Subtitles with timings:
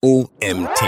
[0.00, 0.80] OMT.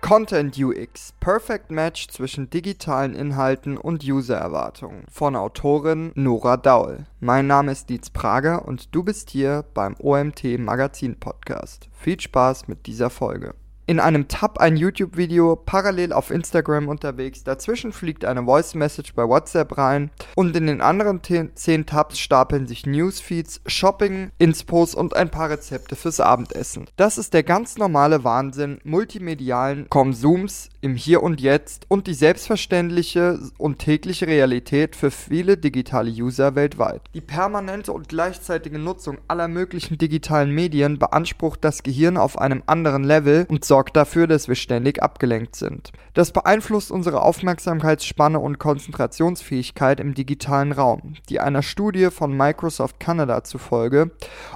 [0.00, 1.14] Content UX.
[1.20, 5.04] Perfect Match zwischen digitalen Inhalten und User-Erwartungen.
[5.08, 7.06] Von Autorin Nora Daul.
[7.20, 11.88] Mein Name ist Dietz Prager und du bist hier beim OMT Magazin Podcast.
[11.92, 13.54] Viel Spaß mit dieser Folge
[13.86, 19.78] in einem Tab ein YouTube-Video, parallel auf Instagram unterwegs, dazwischen fliegt eine Voice-Message bei WhatsApp
[19.78, 25.50] rein und in den anderen 10 Tabs stapeln sich Newsfeeds, Shopping, Inspos und ein paar
[25.50, 26.86] Rezepte fürs Abendessen.
[26.96, 33.38] Das ist der ganz normale Wahnsinn multimedialen Konsums im Hier und Jetzt und die selbstverständliche
[33.56, 37.02] und tägliche Realität für viele digitale User weltweit.
[37.14, 43.04] Die permanente und gleichzeitige Nutzung aller möglichen digitalen Medien beansprucht das Gehirn auf einem anderen
[43.04, 45.92] Level und sorgt dafür, dass wir ständig abgelenkt sind.
[46.14, 53.44] Das beeinflusst unsere Aufmerksamkeitsspanne und Konzentrationsfähigkeit im digitalen Raum, die einer Studie von Microsoft Canada
[53.44, 54.12] zufolge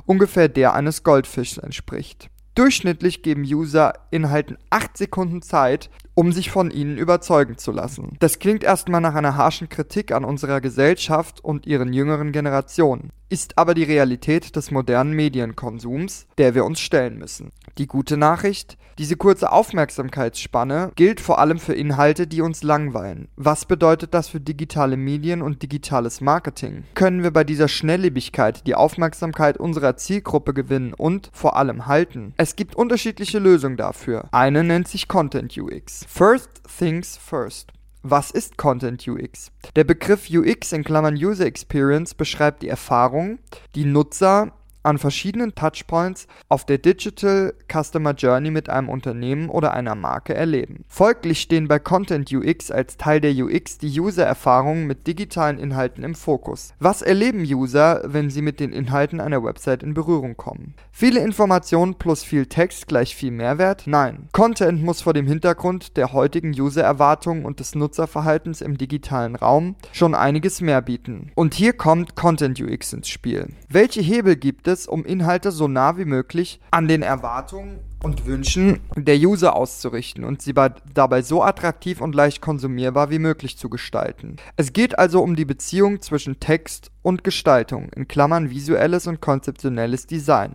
[0.06, 2.30] ungefähr der eines Goldfischs entspricht.
[2.61, 8.19] Durchschnittlich geben User Inhalten 8 Sekunden Zeit, um sich von ihnen überzeugen zu lassen.
[8.19, 13.57] Das klingt erstmal nach einer harschen Kritik an unserer Gesellschaft und ihren jüngeren Generationen, ist
[13.57, 17.52] aber die Realität des modernen Medienkonsums, der wir uns stellen müssen.
[17.79, 23.29] Die gute Nachricht, diese kurze Aufmerksamkeitsspanne gilt vor allem für Inhalte, die uns langweilen.
[23.37, 26.85] Was bedeutet das für digitale Medien und digitales Marketing?
[26.93, 32.35] Können wir bei dieser Schnelllebigkeit die Aufmerksamkeit unserer Zielgruppe gewinnen und vor allem halten?
[32.37, 34.29] Es gibt unterschiedliche Lösungen dafür.
[34.32, 36.04] Eine nennt sich Content UX.
[36.09, 37.73] First things first.
[38.02, 39.52] Was ist Content UX?
[39.76, 43.38] Der Begriff UX in Klammern User Experience beschreibt die Erfahrung,
[43.74, 44.52] die Nutzer
[44.83, 50.85] an verschiedenen Touchpoints auf der Digital Customer Journey mit einem Unternehmen oder einer Marke erleben.
[50.89, 56.15] Folglich stehen bei Content UX als Teil der UX die User-Erfahrungen mit digitalen Inhalten im
[56.15, 56.73] Fokus.
[56.79, 60.75] Was erleben User, wenn sie mit den Inhalten einer Website in Berührung kommen?
[60.93, 63.85] Viele Informationen plus viel Text gleich viel Mehrwert?
[63.87, 64.28] Nein.
[64.33, 70.15] Content muss vor dem Hintergrund der heutigen User-Erwartungen und des Nutzerverhaltens im digitalen Raum schon
[70.15, 71.33] einiges mehr bieten.
[71.35, 73.49] Und hier kommt Content UX ins Spiel.
[73.69, 78.25] Welche Hebel gibt es es, um Inhalte so nah wie möglich an den Erwartungen und
[78.25, 80.55] Wünschen der User auszurichten und sie
[80.95, 84.37] dabei so attraktiv und leicht konsumierbar wie möglich zu gestalten.
[84.57, 90.07] Es geht also um die Beziehung zwischen Text und Gestaltung, in Klammern visuelles und konzeptionelles
[90.07, 90.55] Design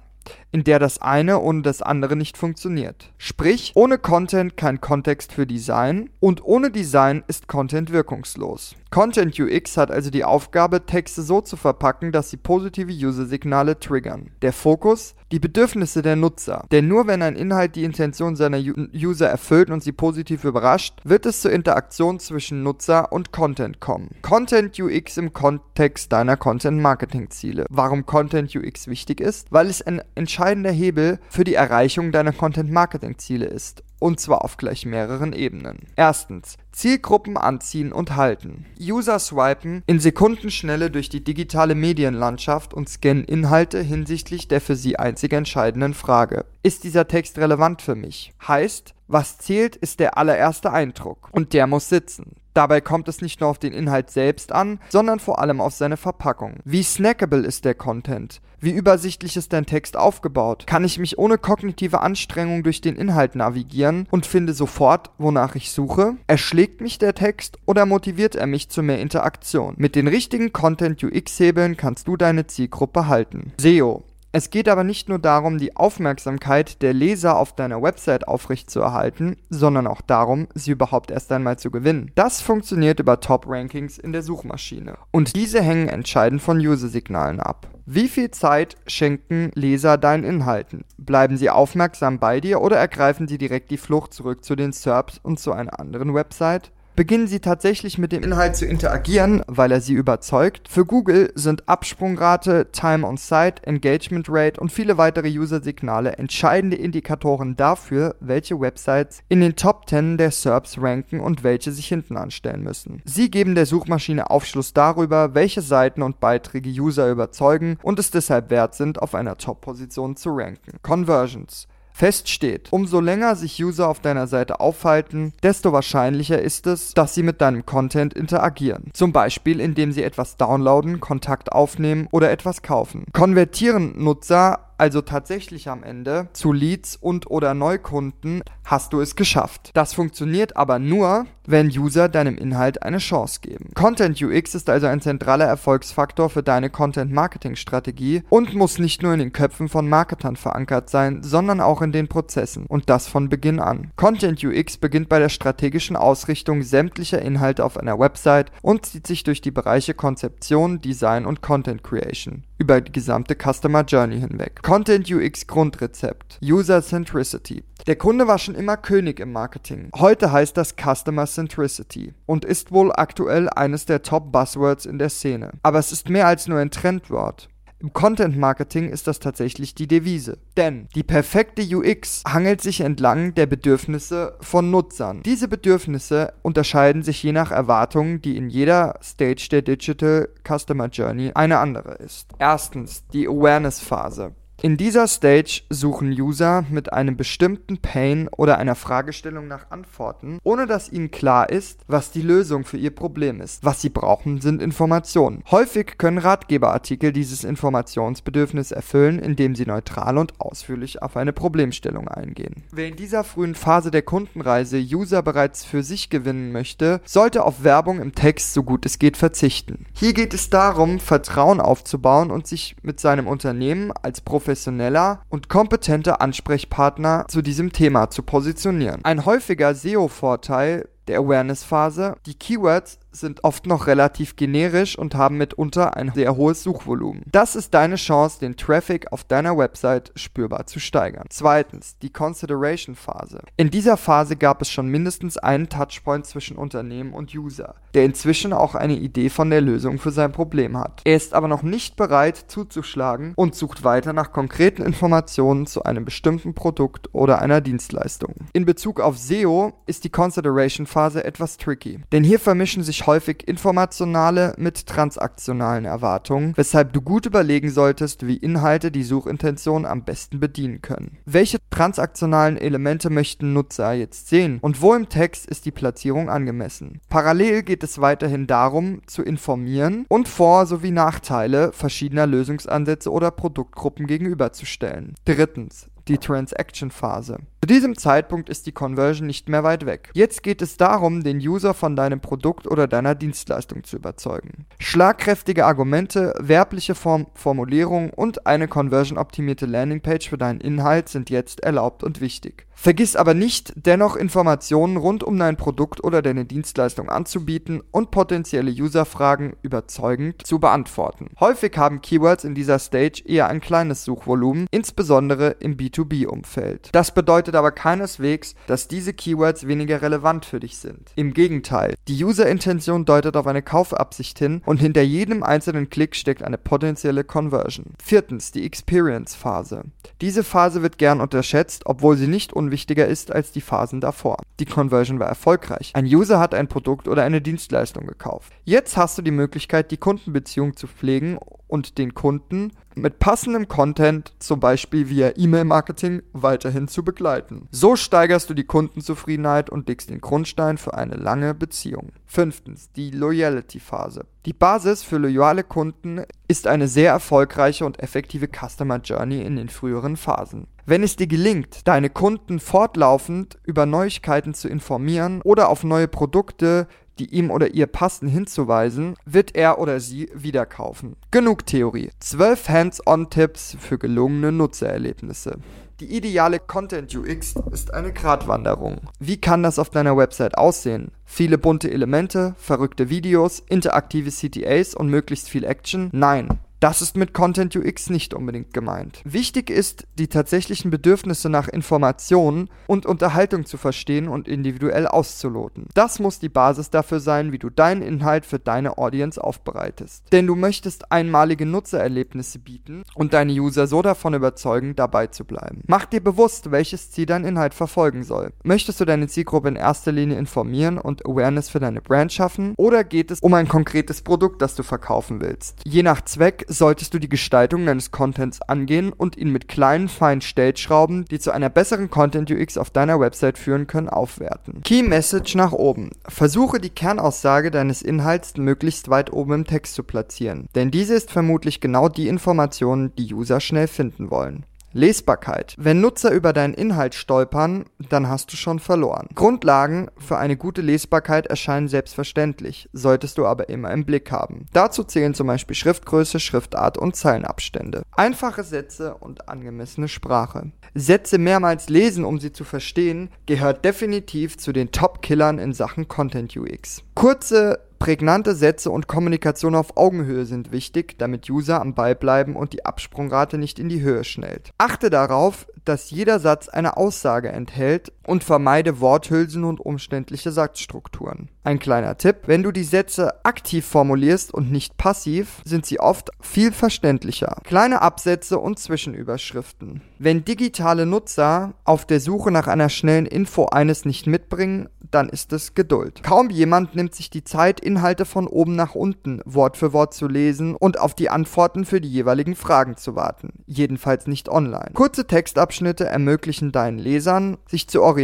[0.56, 3.12] in der das eine ohne das andere nicht funktioniert.
[3.18, 8.74] Sprich, ohne Content kein Kontext für Design und ohne Design ist Content wirkungslos.
[8.90, 14.32] Content UX hat also die Aufgabe, Texte so zu verpacken, dass sie positive User-Signale triggern.
[14.42, 15.16] Der Fokus?
[15.34, 16.64] Die Bedürfnisse der Nutzer.
[16.72, 21.26] Denn nur wenn ein Inhalt die Intention seiner User erfüllt und sie positiv überrascht, wird
[21.26, 24.12] es zur Interaktion zwischen Nutzer und Content kommen.
[24.22, 27.66] Content UX im Kontext deiner Content-Marketing-Ziele.
[27.70, 29.52] Warum Content UX wichtig ist?
[29.52, 30.02] Weil es ein
[30.46, 35.88] entscheidender Hebel für die Erreichung deiner Content-Marketing-Ziele ist und zwar auf gleich mehreren Ebenen.
[35.96, 38.68] Erstens, Zielgruppen anziehen und halten.
[38.80, 45.00] User swipen in Sekundenschnelle durch die digitale Medienlandschaft und scannen Inhalte hinsichtlich der für sie
[45.00, 46.46] einzig entscheidenden Frage.
[46.62, 48.32] Ist dieser Text relevant für mich?
[48.48, 51.30] Heißt, was zählt, ist der allererste Eindruck.
[51.32, 52.36] Und der muss sitzen.
[52.56, 55.98] Dabei kommt es nicht nur auf den Inhalt selbst an, sondern vor allem auf seine
[55.98, 56.62] Verpackung.
[56.64, 58.40] Wie snackable ist der Content?
[58.62, 60.66] Wie übersichtlich ist dein Text aufgebaut?
[60.66, 65.72] Kann ich mich ohne kognitive Anstrengung durch den Inhalt navigieren und finde sofort, wonach ich
[65.72, 66.16] suche?
[66.28, 69.76] Erschlägt mich der Text oder motiviert er mich zu mehr Interaktion?
[69.78, 73.52] Mit den richtigen Content UX-Hebeln kannst du deine Zielgruppe halten.
[73.60, 74.06] SEO
[74.36, 79.88] es geht aber nicht nur darum, die Aufmerksamkeit der Leser auf deiner Website aufrechtzuerhalten, sondern
[79.88, 82.12] auch darum, sie überhaupt erst einmal zu gewinnen.
[82.16, 84.98] Das funktioniert über Top-Rankings in der Suchmaschine.
[85.12, 87.68] Und diese hängen entscheidend von User-Signalen ab.
[87.86, 90.84] Wie viel Zeit schenken Leser deinen Inhalten?
[90.98, 95.18] Bleiben sie aufmerksam bei dir oder ergreifen sie direkt die Flucht zurück zu den SERPs
[95.24, 96.74] und zu einer anderen Website?
[96.96, 100.68] Beginnen sie tatsächlich mit dem Inhalt zu interagieren, weil er sie überzeugt.
[100.70, 107.56] Für Google sind Absprungrate, Time on Site, Engagement Rate und viele weitere User-Signale entscheidende Indikatoren
[107.56, 112.64] dafür, welche Websites in den Top 10 der SERPs ranken und welche sich hinten anstellen
[112.64, 113.02] müssen.
[113.06, 118.50] Sie geben der Suchmaschine Aufschluss darüber, welche Seiten und Beiträge User überzeugen und es deshalb
[118.50, 120.78] wert sind, auf einer Top-Position zu ranken.
[120.82, 121.68] Conversions
[121.98, 127.16] Fest steht, umso länger sich User auf deiner Seite aufhalten, desto wahrscheinlicher ist es, dass
[127.16, 128.90] sie mit deinem Content interagieren.
[128.92, 133.06] Zum Beispiel, indem sie etwas downloaden, Kontakt aufnehmen oder etwas kaufen.
[133.14, 139.72] Konvertieren Nutzer also tatsächlich am Ende, zu Leads und oder Neukunden, hast du es geschafft.
[139.74, 143.72] Das funktioniert aber nur, wenn User deinem Inhalt eine Chance geben.
[143.76, 149.20] Content UX ist also ein zentraler Erfolgsfaktor für deine Content-Marketing-Strategie und muss nicht nur in
[149.20, 153.60] den Köpfen von Marketern verankert sein, sondern auch in den Prozessen und das von Beginn
[153.60, 153.92] an.
[153.96, 159.24] Content UX beginnt bei der strategischen Ausrichtung sämtlicher Inhalte auf einer Website und zieht sich
[159.24, 164.62] durch die Bereiche Konzeption, Design und Content Creation über die gesamte Customer Journey hinweg.
[164.66, 166.40] Content UX Grundrezept.
[166.42, 167.64] User Centricity.
[167.86, 169.92] Der Kunde war schon immer König im Marketing.
[169.96, 175.10] Heute heißt das Customer Centricity und ist wohl aktuell eines der Top Buzzwords in der
[175.10, 175.52] Szene.
[175.62, 177.48] Aber es ist mehr als nur ein Trendwort.
[177.78, 180.40] Im Content Marketing ist das tatsächlich die Devise.
[180.58, 185.22] Denn die perfekte UX hangelt sich entlang der Bedürfnisse von Nutzern.
[185.22, 191.34] Diese Bedürfnisse unterscheiden sich je nach Erwartungen, die in jeder Stage der Digital Customer Journey
[191.36, 192.32] eine andere ist.
[192.40, 194.34] Erstens die Awareness-Phase.
[194.62, 200.66] In dieser Stage suchen User mit einem bestimmten Pain oder einer Fragestellung nach Antworten, ohne
[200.66, 203.66] dass ihnen klar ist, was die Lösung für ihr Problem ist.
[203.66, 205.44] Was sie brauchen, sind Informationen.
[205.52, 212.64] Häufig können Ratgeberartikel dieses Informationsbedürfnis erfüllen, indem sie neutral und ausführlich auf eine Problemstellung eingehen.
[212.72, 217.64] Wer in dieser frühen Phase der Kundenreise User bereits für sich gewinnen möchte, sollte auf
[217.66, 219.86] Werbung im Text so gut es geht verzichten.
[219.94, 225.50] Hier geht es darum, Vertrauen aufzubauen und sich mit seinem Unternehmen als Profil professioneller und
[225.50, 229.04] kompetenter Ansprechpartner zu diesem Thema zu positionieren.
[229.04, 235.96] Ein häufiger SEO-Vorteil der Awareness-Phase, die Keywords sind oft noch relativ generisch und haben mitunter
[235.96, 237.24] ein sehr hohes Suchvolumen.
[237.32, 241.28] Das ist deine Chance, den Traffic auf deiner Website spürbar zu steigern.
[241.30, 243.42] Zweitens, die Consideration Phase.
[243.58, 248.54] In dieser Phase gab es schon mindestens einen Touchpoint zwischen Unternehmen und User, der inzwischen
[248.54, 251.02] auch eine Idee von der Lösung für sein Problem hat.
[251.06, 256.06] Er ist aber noch nicht bereit zuzuschlagen und sucht weiter nach konkreten Informationen zu einem
[256.06, 258.34] bestimmten Produkt oder einer Dienstleistung.
[258.54, 263.46] In Bezug auf SEO ist die Consideration Phase etwas tricky, denn hier vermischen sich häufig
[263.50, 270.40] informationale mit transaktionalen Erwartungen, weshalb du gut überlegen solltest, wie Inhalte die Suchintention am besten
[270.40, 271.18] bedienen können.
[271.26, 277.02] Welche transaktionalen Elemente möchten Nutzer jetzt sehen und wo im Text ist die Platzierung angemessen?
[277.10, 284.08] Parallel geht es weiterhin darum, zu informieren und Vor- sowie Nachteile verschiedener Lösungsansätze oder Produktgruppen
[284.08, 285.16] gegenüberzustellen.
[285.26, 287.40] Drittens, die Transaction-Phase.
[287.66, 290.12] Zu diesem Zeitpunkt ist die Conversion nicht mehr weit weg.
[290.14, 294.68] Jetzt geht es darum, den User von deinem Produkt oder deiner Dienstleistung zu überzeugen.
[294.78, 302.04] Schlagkräftige Argumente, werbliche Form Formulierungen und eine conversion-optimierte Landingpage für deinen Inhalt sind jetzt erlaubt
[302.04, 302.68] und wichtig.
[302.76, 308.70] Vergiss aber nicht, dennoch Informationen rund um dein Produkt oder deine Dienstleistung anzubieten und potenzielle
[308.70, 311.30] Userfragen überzeugend zu beantworten.
[311.40, 316.90] Häufig haben Keywords in dieser Stage eher ein kleines Suchvolumen, insbesondere im B2B-Umfeld.
[316.92, 317.14] Das
[317.56, 321.12] bedeutet aber keineswegs, dass diese Keywords weniger relevant für dich sind.
[321.16, 326.44] Im Gegenteil, die Userintention deutet auf eine Kaufabsicht hin und hinter jedem einzelnen Klick steckt
[326.44, 327.94] eine potenzielle Conversion.
[328.04, 329.84] Viertens, die Experience-Phase.
[330.22, 334.38] Diese Phase wird gern unterschätzt, obwohl sie nicht unwichtiger ist als die Phasen davor.
[334.60, 335.92] Die Conversion war erfolgreich.
[335.94, 338.52] Ein User hat ein Produkt oder eine Dienstleistung gekauft.
[338.64, 341.38] Jetzt hast du die Möglichkeit, die Kundenbeziehung zu pflegen
[341.76, 347.68] und den Kunden mit passendem Content, zum Beispiel via E-Mail-Marketing, weiterhin zu begleiten.
[347.70, 352.14] So steigerst du die Kundenzufriedenheit und legst den Grundstein für eine lange Beziehung.
[352.26, 354.26] Fünftens, die Loyalty-Phase.
[354.46, 359.68] Die Basis für loyale Kunden ist eine sehr erfolgreiche und effektive Customer Journey in den
[359.68, 360.68] früheren Phasen.
[360.86, 366.88] Wenn es dir gelingt, deine Kunden fortlaufend über Neuigkeiten zu informieren oder auf neue Produkte,
[367.20, 371.16] die ihm oder ihr passen, hinzuweisen, wird er oder sie wieder kaufen.
[371.32, 372.12] Genug Theorie.
[372.20, 375.60] 12 Hands-on-Tipps für gelungene Nutzererlebnisse.
[376.02, 379.00] Die ideale Content UX ist eine Gratwanderung.
[379.20, 381.12] Wie kann das auf deiner Website aussehen?
[381.24, 386.10] Viele bunte Elemente, verrückte Videos, interaktive CTAs und möglichst viel Action?
[386.12, 386.60] Nein.
[386.82, 389.22] Das ist mit Content UX nicht unbedingt gemeint.
[389.24, 395.88] Wichtig ist, die tatsächlichen Bedürfnisse nach Informationen und Unterhaltung zu verstehen und individuell auszuloten.
[395.94, 400.26] Das muss die Basis dafür sein, wie du deinen Inhalt für deine Audience aufbereitest.
[400.34, 405.82] Denn du möchtest einmalige Nutzererlebnisse bieten und deine User so davon überzeugen, dabei zu bleiben.
[405.88, 408.52] Mach dir bewusst, welches Ziel dein Inhalt verfolgen soll.
[408.64, 413.04] Möchtest du deine Zielgruppe in erster Linie informieren und Awareness für deine Brand schaffen oder
[413.04, 415.80] geht es um ein konkretes Produkt, das du verkaufen willst?
[415.86, 420.42] Je nach Zweck solltest du die Gestaltung deines Contents angehen und ihn mit kleinen, feinen
[420.42, 424.82] Stellschrauben, die zu einer besseren Content UX auf deiner Website führen können, aufwerten.
[424.84, 426.12] Key Message nach oben.
[426.28, 431.32] Versuche die Kernaussage deines Inhalts möglichst weit oben im Text zu platzieren, denn diese ist
[431.32, 434.66] vermutlich genau die Information, die User schnell finden wollen.
[434.96, 435.76] Lesbarkeit.
[435.78, 439.28] Wenn Nutzer über deinen Inhalt stolpern, dann hast du schon verloren.
[439.36, 444.68] Grundlagen für eine gute Lesbarkeit erscheinen selbstverständlich, solltest du aber immer im Blick haben.
[444.72, 448.04] Dazu zählen zum Beispiel Schriftgröße, Schriftart und Zeilenabstände.
[448.16, 450.72] Einfache Sätze und angemessene Sprache.
[450.94, 456.56] Sätze mehrmals lesen, um sie zu verstehen, gehört definitiv zu den Top-Killern in Sachen Content
[456.56, 457.04] UX.
[457.16, 462.74] Kurze Prägnante Sätze und Kommunikation auf Augenhöhe sind wichtig, damit User am Ball bleiben und
[462.74, 464.72] die Absprungrate nicht in die Höhe schnellt.
[464.78, 471.50] Achte darauf, dass jeder Satz eine Aussage enthält und vermeide Worthülsen und umständliche Satzstrukturen.
[471.64, 476.30] Ein kleiner Tipp, wenn du die Sätze aktiv formulierst und nicht passiv, sind sie oft
[476.42, 477.58] viel verständlicher.
[477.64, 480.02] Kleine Absätze und Zwischenüberschriften.
[480.20, 485.54] Wenn digitale Nutzer auf der Suche nach einer schnellen Info eines nicht mitbringen, dann ist
[485.54, 486.24] es Geduld.
[486.24, 490.28] Kaum jemand nimmt sich die Zeit, Inhalte von oben nach unten Wort für Wort zu
[490.28, 493.64] lesen und auf die Antworten für die jeweiligen Fragen zu warten.
[493.66, 494.92] Jedenfalls nicht online.
[494.94, 498.15] Kurze Textabschnitte ermöglichen deinen Lesern, sich zu orientieren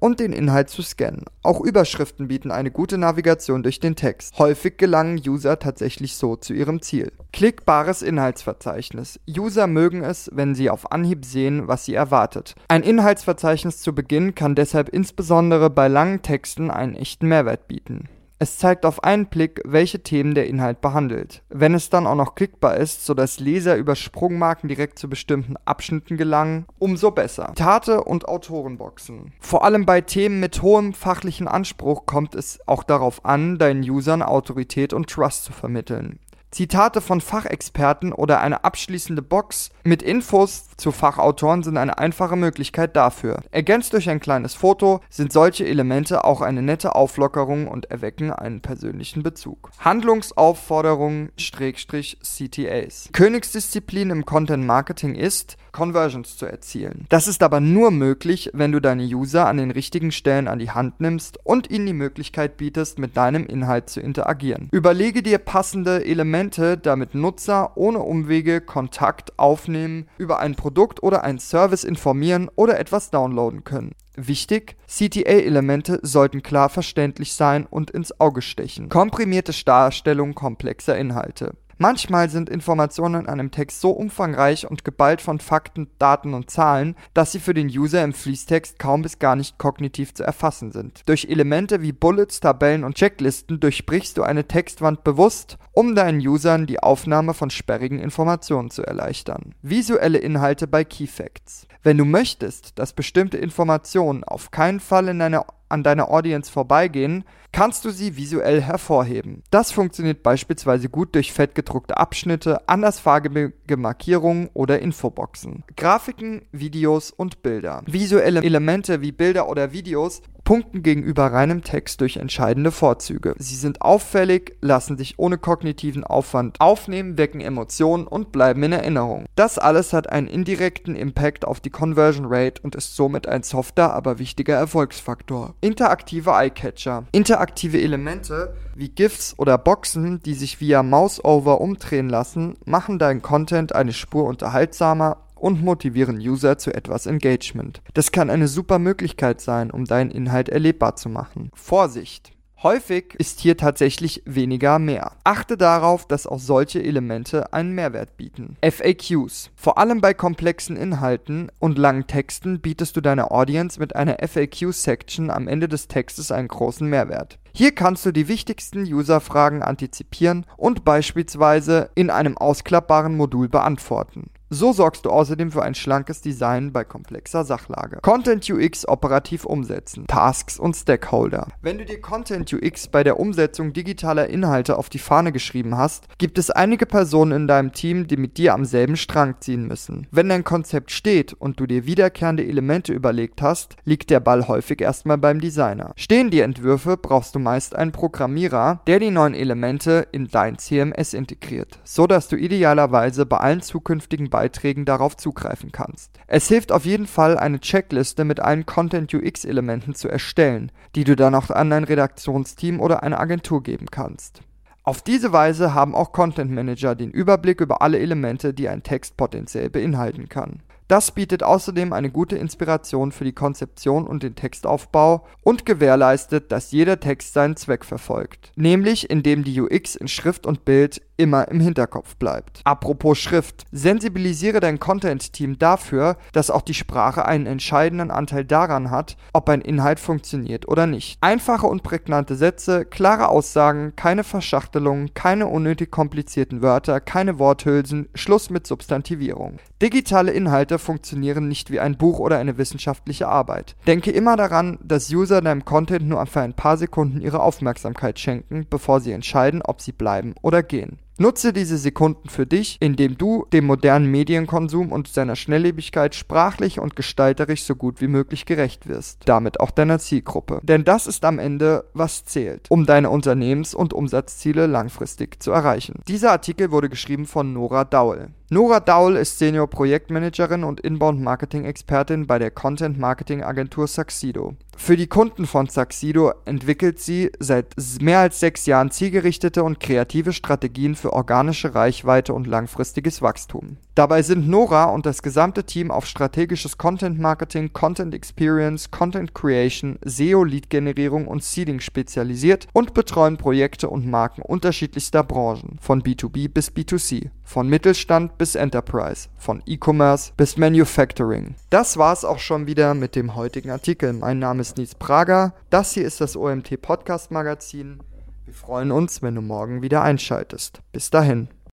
[0.00, 1.24] und den Inhalt zu scannen.
[1.42, 4.38] Auch Überschriften bieten eine gute Navigation durch den Text.
[4.38, 7.12] Häufig gelangen User tatsächlich so zu ihrem Ziel.
[7.32, 9.20] Klickbares Inhaltsverzeichnis.
[9.28, 12.54] User mögen es, wenn sie auf Anhieb sehen, was sie erwartet.
[12.68, 18.08] Ein Inhaltsverzeichnis zu Beginn kann deshalb insbesondere bei langen Texten einen echten Mehrwert bieten.
[18.42, 21.44] Es zeigt auf einen Blick, welche Themen der Inhalt behandelt.
[21.48, 26.16] Wenn es dann auch noch klickbar ist, sodass Leser über Sprungmarken direkt zu bestimmten Abschnitten
[26.16, 27.52] gelangen, umso besser.
[27.54, 29.32] Tate und Autorenboxen.
[29.38, 34.22] Vor allem bei Themen mit hohem fachlichen Anspruch kommt es auch darauf an, deinen Usern
[34.22, 36.18] Autorität und Trust zu vermitteln.
[36.50, 42.96] Zitate von Fachexperten oder eine abschließende Box mit Infos zu Fachautoren sind eine einfache Möglichkeit
[42.96, 43.40] dafür.
[43.52, 48.60] Ergänzt durch ein kleines Foto sind solche Elemente auch eine nette Auflockerung und erwecken einen
[48.62, 49.70] persönlichen Bezug.
[49.78, 53.10] Handlungsaufforderungen CTAs.
[53.12, 57.06] Königsdisziplin im Content Marketing ist, Conversions zu erzielen.
[57.08, 60.70] Das ist aber nur möglich, wenn du deine User an den richtigen Stellen an die
[60.70, 64.68] Hand nimmst und ihnen die Möglichkeit bietest, mit deinem Inhalt zu interagieren.
[64.72, 70.71] Überlege dir passende Elemente, damit Nutzer ohne Umwege Kontakt aufnehmen, über ein Produkt
[71.02, 73.92] oder einen Service informieren oder etwas downloaden können.
[74.14, 78.90] Wichtig, CTA-Elemente sollten klar verständlich sein und ins Auge stechen.
[78.90, 81.54] Komprimierte Darstellung komplexer Inhalte.
[81.82, 86.94] Manchmal sind Informationen in einem Text so umfangreich und geballt von Fakten, Daten und Zahlen,
[87.12, 91.00] dass sie für den User im Fließtext kaum bis gar nicht kognitiv zu erfassen sind.
[91.06, 96.66] Durch Elemente wie Bullets, Tabellen und Checklisten durchbrichst du eine Textwand bewusst, um deinen Usern
[96.66, 99.52] die Aufnahme von sperrigen Informationen zu erleichtern.
[99.62, 101.66] Visuelle Inhalte bei Keyfacts.
[101.82, 107.24] Wenn du möchtest, dass bestimmte Informationen auf keinen Fall in deiner an deiner Audience vorbeigehen,
[107.50, 109.42] kannst du sie visuell hervorheben.
[109.50, 115.64] Das funktioniert beispielsweise gut durch fettgedruckte Abschnitte, andersfarbige Markierungen oder Infoboxen.
[115.76, 117.82] Grafiken, Videos und Bilder.
[117.86, 123.34] Visuelle Elemente wie Bilder oder Videos punkten gegenüber reinem Text durch entscheidende Vorzüge.
[123.38, 129.26] Sie sind auffällig, lassen sich ohne kognitiven Aufwand aufnehmen, wecken Emotionen und bleiben in Erinnerung.
[129.36, 133.92] Das alles hat einen indirekten Impact auf die Conversion Rate und ist somit ein softer,
[133.92, 135.54] aber wichtiger Erfolgsfaktor.
[135.60, 137.04] Interaktive Eyecatcher.
[137.12, 143.74] Interaktive Elemente wie GIFs oder Boxen, die sich via Mouse-Over umdrehen lassen, machen deinen Content
[143.74, 147.82] eine Spur unterhaltsamer und motivieren User zu etwas Engagement.
[147.94, 151.50] Das kann eine super Möglichkeit sein, um deinen Inhalt erlebbar zu machen.
[151.54, 152.32] Vorsicht!
[152.62, 155.16] Häufig ist hier tatsächlich weniger mehr.
[155.24, 158.56] Achte darauf, dass auch solche Elemente einen Mehrwert bieten.
[158.62, 159.50] FAQs.
[159.56, 165.28] Vor allem bei komplexen Inhalten und langen Texten bietest du deiner Audience mit einer FAQ-Section
[165.28, 167.40] am Ende des Textes einen großen Mehrwert.
[167.54, 174.30] Hier kannst du die wichtigsten User-Fragen antizipieren und beispielsweise in einem ausklappbaren Modul beantworten.
[174.54, 178.00] So sorgst du außerdem für ein schlankes Design bei komplexer Sachlage.
[178.02, 180.06] Content UX operativ umsetzen.
[180.06, 181.48] Tasks und Stakeholder.
[181.62, 186.06] Wenn du dir Content UX bei der Umsetzung digitaler Inhalte auf die Fahne geschrieben hast,
[186.18, 190.06] gibt es einige Personen in deinem Team, die mit dir am selben Strang ziehen müssen.
[190.10, 194.82] Wenn dein Konzept steht und du dir wiederkehrende Elemente überlegt hast, liegt der Ball häufig
[194.82, 195.94] erstmal beim Designer.
[195.96, 201.14] Stehen die Entwürfe, brauchst du meist einen Programmierer, der die neuen Elemente in dein CMS
[201.14, 206.12] integriert, so dass du idealerweise bei allen zukünftigen Beiträgen darauf zugreifen kannst.
[206.26, 211.04] Es hilft auf jeden Fall, eine Checkliste mit allen Content UX Elementen zu erstellen, die
[211.04, 214.42] du dann auch an dein Redaktionsteam oder eine Agentur geben kannst.
[214.84, 219.16] Auf diese Weise haben auch Content Manager den Überblick über alle Elemente, die ein Text
[219.16, 220.60] potenziell beinhalten kann.
[220.92, 226.70] Das bietet außerdem eine gute Inspiration für die Konzeption und den Textaufbau und gewährleistet, dass
[226.70, 231.60] jeder Text seinen Zweck verfolgt, nämlich indem die UX in Schrift und Bild immer im
[231.60, 232.60] Hinterkopf bleibt.
[232.64, 239.16] Apropos Schrift, sensibilisiere dein Content-Team dafür, dass auch die Sprache einen entscheidenden Anteil daran hat,
[239.32, 241.18] ob ein Inhalt funktioniert oder nicht.
[241.20, 248.50] Einfache und prägnante Sätze, klare Aussagen, keine Verschachtelungen, keine unnötig komplizierten Wörter, keine Worthülsen, Schluss
[248.50, 249.58] mit Substantivierung.
[249.80, 253.76] Digitale Inhalte funktionieren nicht wie ein Buch oder eine wissenschaftliche Arbeit.
[253.86, 258.66] Denke immer daran, dass User deinem Content nur für ein paar Sekunden ihre Aufmerksamkeit schenken,
[258.68, 260.98] bevor sie entscheiden, ob sie bleiben oder gehen.
[261.18, 266.96] Nutze diese Sekunden für dich, indem du dem modernen Medienkonsum und seiner Schnelllebigkeit sprachlich und
[266.96, 270.60] gestalterisch so gut wie möglich gerecht wirst, damit auch deiner Zielgruppe.
[270.62, 276.00] Denn das ist am Ende, was zählt, um deine Unternehmens- und Umsatzziele langfristig zu erreichen.
[276.08, 278.30] Dieser Artikel wurde geschrieben von Nora Daul.
[278.52, 284.56] Nora Daul ist Senior Projektmanagerin und Inbound-Marketing-Expertin bei der Content-Marketing-Agentur Saxido.
[284.76, 290.34] Für die Kunden von Saxido entwickelt sie seit mehr als sechs Jahren zielgerichtete und kreative
[290.34, 293.78] Strategien für organische Reichweite und langfristiges Wachstum.
[293.94, 299.98] Dabei sind Nora und das gesamte Team auf strategisches Content Marketing, Content Experience, Content Creation,
[300.04, 307.30] SEO-Lead-Generierung und Seeding spezialisiert und betreuen Projekte und Marken unterschiedlichster Branchen, von B2B bis B2C,
[307.52, 311.54] von Mittelstand bis Enterprise, von E-Commerce bis Manufacturing.
[311.68, 314.14] Das war's auch schon wieder mit dem heutigen Artikel.
[314.14, 315.52] Mein Name ist Nies Prager.
[315.68, 318.00] Das hier ist das OMT Podcast Magazin.
[318.46, 320.80] Wir freuen uns, wenn du morgen wieder einschaltest.
[320.92, 321.48] Bis dahin.